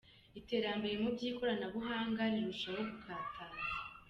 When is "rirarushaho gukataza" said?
2.31-3.61